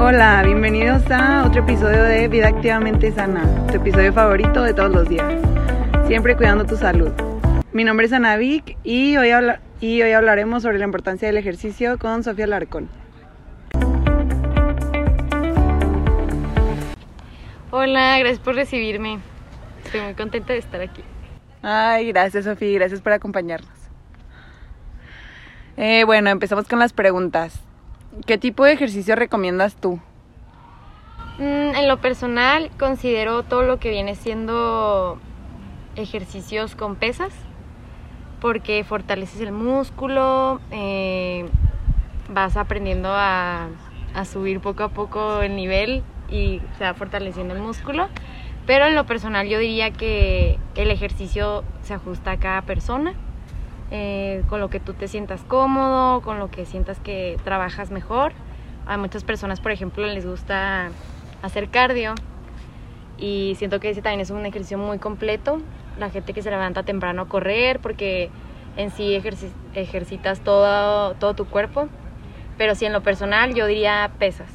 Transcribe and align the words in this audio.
Hola, 0.00 0.42
bienvenidos 0.44 1.02
a 1.10 1.44
otro 1.44 1.62
episodio 1.62 2.04
de 2.04 2.28
Vida 2.28 2.46
Activamente 2.46 3.10
Sana, 3.10 3.66
tu 3.66 3.78
episodio 3.78 4.12
favorito 4.12 4.62
de 4.62 4.72
todos 4.72 4.92
los 4.92 5.08
días, 5.08 5.34
siempre 6.06 6.36
cuidando 6.36 6.64
tu 6.64 6.76
salud. 6.76 7.10
Mi 7.72 7.82
nombre 7.82 8.06
es 8.06 8.12
Ana 8.12 8.36
Vic 8.36 8.78
y 8.84 9.16
hoy, 9.16 9.30
habla 9.30 9.60
y 9.80 10.00
hoy 10.00 10.12
hablaremos 10.12 10.62
sobre 10.62 10.78
la 10.78 10.84
importancia 10.84 11.26
del 11.26 11.36
ejercicio 11.36 11.98
con 11.98 12.22
Sofía 12.22 12.46
Larcón. 12.46 12.88
Hola, 17.72 18.20
gracias 18.20 18.38
por 18.38 18.54
recibirme. 18.54 19.18
Estoy 19.84 20.00
muy 20.02 20.14
contenta 20.14 20.52
de 20.52 20.60
estar 20.60 20.80
aquí. 20.80 21.02
Ay, 21.60 22.06
gracias 22.12 22.44
Sofía, 22.44 22.78
gracias 22.78 23.00
por 23.00 23.12
acompañarnos. 23.14 23.76
Eh, 25.76 26.04
bueno, 26.04 26.30
empezamos 26.30 26.68
con 26.68 26.78
las 26.78 26.92
preguntas. 26.92 27.67
¿Qué 28.26 28.38
tipo 28.38 28.64
de 28.64 28.72
ejercicio 28.72 29.16
recomiendas 29.16 29.76
tú? 29.76 30.00
Mm, 31.38 31.76
en 31.76 31.88
lo 31.88 31.98
personal, 31.98 32.70
considero 32.78 33.42
todo 33.42 33.62
lo 33.62 33.78
que 33.78 33.90
viene 33.90 34.14
siendo 34.14 35.18
ejercicios 35.94 36.74
con 36.74 36.96
pesas, 36.96 37.32
porque 38.40 38.82
fortaleces 38.82 39.40
el 39.40 39.52
músculo, 39.52 40.60
eh, 40.70 41.48
vas 42.28 42.56
aprendiendo 42.56 43.10
a, 43.12 43.68
a 44.14 44.24
subir 44.24 44.60
poco 44.60 44.84
a 44.84 44.88
poco 44.88 45.42
el 45.42 45.54
nivel 45.54 46.02
y 46.28 46.60
se 46.76 46.84
va 46.84 46.94
fortaleciendo 46.94 47.54
el 47.54 47.60
músculo. 47.60 48.08
Pero 48.66 48.86
en 48.86 48.94
lo 48.94 49.06
personal 49.06 49.48
yo 49.48 49.58
diría 49.58 49.90
que 49.92 50.58
el 50.74 50.90
ejercicio 50.90 51.62
se 51.82 51.94
ajusta 51.94 52.32
a 52.32 52.36
cada 52.38 52.62
persona, 52.62 53.14
eh, 53.90 54.42
con 54.48 54.60
lo 54.60 54.68
que 54.68 54.80
tú 54.80 54.92
te 54.92 55.08
sientas 55.08 55.42
cómodo, 55.42 56.20
con 56.20 56.38
lo 56.38 56.50
que 56.50 56.66
sientas 56.66 56.98
que 57.00 57.38
trabajas 57.44 57.90
mejor. 57.90 58.32
A 58.86 58.98
muchas 58.98 59.24
personas, 59.24 59.60
por 59.60 59.72
ejemplo, 59.72 60.06
les 60.06 60.26
gusta 60.26 60.90
hacer 61.42 61.70
cardio 61.70 62.14
y 63.18 63.54
siento 63.58 63.80
que 63.80 63.90
ese 63.90 64.02
también 64.02 64.20
es 64.20 64.30
un 64.30 64.44
ejercicio 64.46 64.78
muy 64.78 64.98
completo. 64.98 65.60
La 65.98 66.10
gente 66.10 66.32
que 66.32 66.42
se 66.42 66.50
levanta 66.50 66.82
temprano 66.82 67.22
a 67.22 67.28
correr 67.28 67.80
porque 67.80 68.30
en 68.76 68.90
sí 68.90 69.20
ejercitas 69.74 70.40
todo, 70.40 71.14
todo 71.14 71.34
tu 71.34 71.46
cuerpo. 71.46 71.88
Pero 72.56 72.74
sí, 72.74 72.86
en 72.86 72.92
lo 72.92 73.02
personal 73.02 73.54
yo 73.54 73.66
diría 73.66 74.10
pesas. 74.18 74.50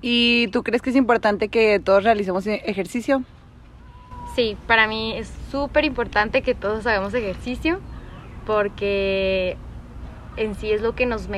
¿Y 0.00 0.48
tú 0.48 0.62
crees 0.62 0.80
que 0.80 0.90
es 0.90 0.96
importante 0.96 1.48
que 1.48 1.80
todos 1.80 2.04
realicemos 2.04 2.46
e-, 2.46 2.62
ejercicio? 2.66 3.22
Sí, 4.36 4.56
para 4.66 4.86
mí 4.86 5.14
es 5.16 5.32
súper 5.50 5.84
importante 5.84 6.42
que 6.42 6.54
todos 6.54 6.86
hagamos 6.86 7.12
ejercicio 7.14 7.80
porque 8.48 9.58
en 10.38 10.54
sí 10.54 10.72
es 10.72 10.80
lo 10.80 10.94
que 10.94 11.04
nos, 11.04 11.28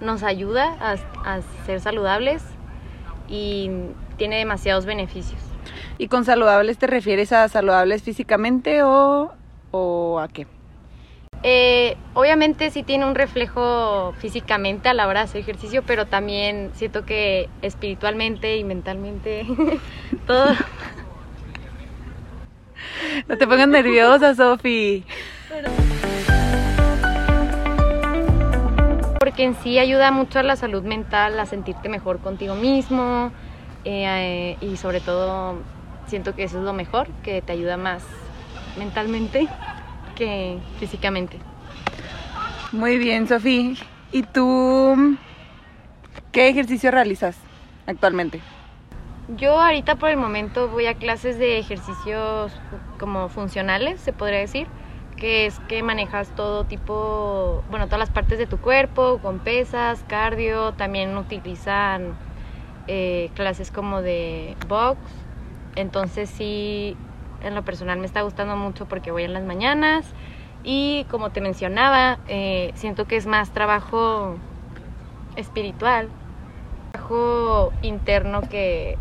nos 0.00 0.24
ayuda 0.24 0.76
a, 0.80 0.96
a 1.24 1.42
ser 1.64 1.80
saludables 1.80 2.42
y 3.28 3.70
tiene 4.16 4.36
demasiados 4.38 4.84
beneficios. 4.84 5.40
¿Y 5.96 6.08
con 6.08 6.24
saludables 6.24 6.76
te 6.76 6.88
refieres 6.88 7.32
a 7.32 7.48
saludables 7.48 8.02
físicamente 8.02 8.82
o, 8.82 9.30
o 9.70 10.18
a 10.18 10.26
qué? 10.26 10.48
Eh, 11.44 11.96
obviamente 12.14 12.70
sí 12.70 12.82
tiene 12.82 13.06
un 13.06 13.14
reflejo 13.14 14.12
físicamente 14.18 14.88
a 14.88 14.94
la 14.94 15.06
hora 15.06 15.20
de 15.20 15.24
hacer 15.26 15.42
ejercicio, 15.42 15.84
pero 15.86 16.06
también 16.06 16.72
siento 16.74 17.06
que 17.06 17.48
espiritualmente 17.62 18.56
y 18.56 18.64
mentalmente 18.64 19.46
todo. 20.26 20.52
No 23.28 23.38
te 23.38 23.46
pongas 23.46 23.68
nerviosa, 23.68 24.34
Sofi. 24.34 25.04
En 29.42 29.54
sí 29.54 29.78
ayuda 29.78 30.10
mucho 30.10 30.38
a 30.38 30.42
la 30.42 30.54
salud 30.54 30.82
mental, 30.82 31.40
a 31.40 31.46
sentirte 31.46 31.88
mejor 31.88 32.18
contigo 32.18 32.54
mismo 32.54 33.32
eh, 33.86 34.58
y 34.60 34.76
sobre 34.76 35.00
todo 35.00 35.54
siento 36.08 36.34
que 36.34 36.44
eso 36.44 36.58
es 36.58 36.64
lo 36.64 36.74
mejor, 36.74 37.08
que 37.22 37.40
te 37.40 37.52
ayuda 37.52 37.78
más 37.78 38.04
mentalmente 38.78 39.48
que 40.14 40.58
físicamente. 40.78 41.38
Muy 42.72 42.98
bien, 42.98 43.26
Sofía. 43.26 43.76
¿Y 44.12 44.24
tú 44.24 45.16
qué 46.32 46.50
ejercicio 46.50 46.90
realizas 46.90 47.38
actualmente? 47.86 48.42
Yo 49.38 49.58
ahorita 49.58 49.94
por 49.94 50.10
el 50.10 50.18
momento 50.18 50.68
voy 50.68 50.84
a 50.84 50.94
clases 50.96 51.38
de 51.38 51.58
ejercicios 51.58 52.52
como 52.98 53.30
funcionales, 53.30 54.02
se 54.02 54.12
podría 54.12 54.40
decir, 54.40 54.66
que 55.20 55.46
es 55.46 55.60
que 55.68 55.82
manejas 55.82 56.34
todo 56.34 56.64
tipo, 56.64 57.62
bueno, 57.70 57.86
todas 57.86 58.00
las 58.00 58.10
partes 58.10 58.38
de 58.38 58.46
tu 58.46 58.58
cuerpo, 58.58 59.20
con 59.22 59.38
pesas, 59.38 60.02
cardio, 60.08 60.72
también 60.72 61.16
utilizan 61.16 62.14
eh, 62.88 63.30
clases 63.34 63.70
como 63.70 64.00
de 64.02 64.56
box, 64.66 64.98
entonces 65.76 66.30
sí 66.30 66.96
en 67.42 67.54
lo 67.54 67.62
personal 67.62 67.98
me 67.98 68.06
está 68.06 68.22
gustando 68.22 68.56
mucho 68.56 68.86
porque 68.86 69.12
voy 69.12 69.24
en 69.24 69.34
las 69.34 69.44
mañanas 69.44 70.06
y 70.64 71.04
como 71.10 71.30
te 71.30 71.40
mencionaba, 71.40 72.18
eh, 72.26 72.72
siento 72.74 73.04
que 73.04 73.16
es 73.16 73.26
más 73.26 73.50
trabajo 73.50 74.36
espiritual, 75.36 76.08
trabajo 76.92 77.72
interno 77.82 78.48
que, 78.48 78.96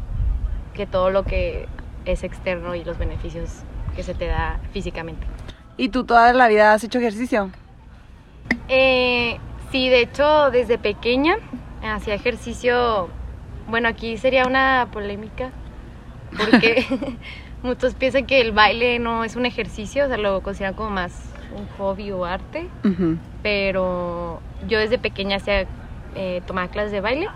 que 0.73 0.85
todo 0.85 1.11
lo 1.11 1.23
que 1.23 1.67
es 2.05 2.23
externo 2.23 2.75
y 2.75 2.83
los 2.83 2.97
beneficios 2.97 3.49
que 3.95 4.03
se 4.03 4.13
te 4.13 4.27
da 4.27 4.59
físicamente. 4.71 5.38
¿Y 5.79 5.89
tú 5.89 6.03
toda 6.03 6.33
la 6.33 6.47
vida 6.47 6.73
has 6.73 6.83
hecho 6.83 6.99
ejercicio? 6.99 7.49
Eh, 8.67 9.39
sí, 9.71 9.89
de 9.89 10.01
hecho 10.01 10.51
desde 10.51 10.77
pequeña 10.77 11.37
hacía 11.81 12.13
ejercicio, 12.13 13.09
bueno 13.67 13.87
aquí 13.87 14.17
sería 14.17 14.45
una 14.45 14.89
polémica 14.91 15.49
porque 16.37 16.85
Muchos 17.61 17.93
piensan 17.93 18.25
que 18.25 18.39
el 18.39 18.53
baile 18.53 18.99
no 18.99 19.25
es 19.25 19.35
un 19.35 19.45
ejercicio, 19.45 20.05
o 20.05 20.07
sea, 20.07 20.17
lo 20.17 20.41
consideran 20.41 20.75
como 20.75 20.91
más 20.91 21.11
un 21.53 21.67
hobby 21.77 22.09
o 22.11 22.23
arte. 22.23 22.69
Pero 23.43 24.39
yo 24.67 24.79
desde 24.79 24.97
pequeña 24.97 25.37
hacía, 25.37 25.65
eh, 26.15 26.41
tomaba 26.47 26.69
clases 26.69 26.93
de 26.93 27.01
baile, 27.01 27.27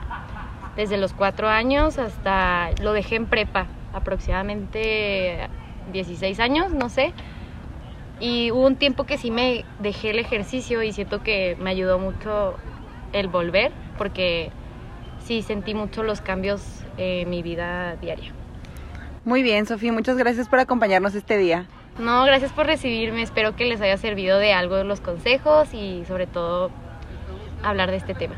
desde 0.77 0.95
los 0.95 1.11
cuatro 1.13 1.49
años 1.49 1.97
hasta 1.97 2.71
lo 2.81 2.93
dejé 2.93 3.15
en 3.15 3.25
prepa, 3.25 3.67
aproximadamente 3.93 5.49
16 5.91 6.39
años, 6.39 6.71
no 6.71 6.87
sé. 6.87 7.13
Y 8.23 8.51
hubo 8.51 8.65
un 8.65 8.77
tiempo 8.77 9.03
que 9.03 9.17
sí 9.17 9.31
me 9.31 9.65
dejé 9.79 10.11
el 10.11 10.19
ejercicio 10.19 10.81
y 10.81 10.93
siento 10.93 11.21
que 11.21 11.57
me 11.59 11.71
ayudó 11.71 11.99
mucho 11.99 12.55
el 13.11 13.27
volver, 13.27 13.73
porque 13.97 14.49
sí 15.19 15.41
sentí 15.41 15.73
mucho 15.73 16.03
los 16.03 16.21
cambios 16.21 16.63
en 16.95 17.29
mi 17.29 17.43
vida 17.43 17.97
diaria. 17.97 18.31
Muy 19.25 19.43
bien, 19.43 19.65
Sofía, 19.65 19.91
muchas 19.91 20.15
gracias 20.15 20.47
por 20.47 20.59
acompañarnos 20.59 21.15
este 21.15 21.37
día. 21.37 21.67
No, 21.99 22.23
gracias 22.23 22.53
por 22.53 22.65
recibirme. 22.65 23.23
Espero 23.23 23.57
que 23.57 23.65
les 23.65 23.81
haya 23.81 23.97
servido 23.97 24.39
de 24.39 24.53
algo 24.53 24.81
los 24.85 25.01
consejos 25.01 25.73
y 25.73 26.05
sobre 26.07 26.25
todo 26.25 26.71
hablar 27.61 27.91
de 27.91 27.97
este 27.97 28.13
tema. 28.13 28.35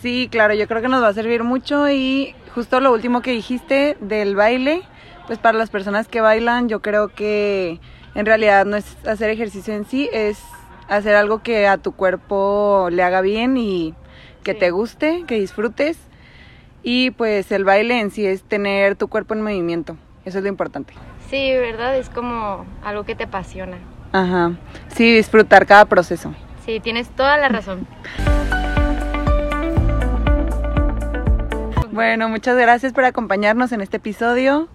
Sí, 0.00 0.28
claro, 0.30 0.54
yo 0.54 0.68
creo 0.68 0.80
que 0.80 0.88
nos 0.88 1.02
va 1.02 1.08
a 1.08 1.12
servir 1.12 1.42
mucho 1.42 1.90
y 1.90 2.36
justo 2.54 2.78
lo 2.78 2.92
último 2.92 3.20
que 3.20 3.32
dijiste 3.32 3.96
del 3.98 4.36
baile, 4.36 4.82
pues 5.26 5.40
para 5.40 5.58
las 5.58 5.70
personas 5.70 6.06
que 6.06 6.20
bailan, 6.20 6.68
yo 6.68 6.82
creo 6.82 7.08
que 7.08 7.80
en 8.18 8.26
realidad 8.26 8.66
no 8.66 8.76
es 8.76 8.96
hacer 9.06 9.30
ejercicio 9.30 9.72
en 9.74 9.84
sí, 9.84 10.10
es 10.12 10.42
hacer 10.88 11.14
algo 11.14 11.38
que 11.40 11.68
a 11.68 11.78
tu 11.78 11.92
cuerpo 11.92 12.88
le 12.90 13.04
haga 13.04 13.20
bien 13.20 13.56
y 13.56 13.94
que 14.42 14.54
te 14.54 14.72
guste, 14.72 15.22
que 15.28 15.36
disfrutes. 15.36 15.96
Y 16.82 17.12
pues 17.12 17.52
el 17.52 17.62
baile 17.62 18.00
en 18.00 18.10
sí 18.10 18.26
es 18.26 18.42
tener 18.42 18.96
tu 18.96 19.06
cuerpo 19.06 19.34
en 19.34 19.42
movimiento. 19.42 19.96
Eso 20.24 20.38
es 20.38 20.42
lo 20.42 20.48
importante. 20.48 20.94
Sí, 21.30 21.52
¿verdad? 21.52 21.96
Es 21.96 22.10
como 22.10 22.66
algo 22.82 23.04
que 23.04 23.14
te 23.14 23.22
apasiona. 23.22 23.78
Ajá. 24.10 24.50
Sí, 24.88 25.14
disfrutar 25.14 25.64
cada 25.64 25.84
proceso. 25.84 26.34
Sí, 26.66 26.80
tienes 26.80 27.10
toda 27.10 27.36
la 27.36 27.48
razón. 27.48 27.86
Bueno, 31.92 32.28
muchas 32.28 32.56
gracias 32.56 32.92
por 32.92 33.04
acompañarnos 33.04 33.70
en 33.70 33.80
este 33.80 33.98
episodio. 33.98 34.66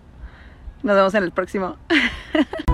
Nos 0.81 0.95
vemos 0.95 1.13
en 1.13 1.23
el 1.23 1.33
próximo. 1.33 1.75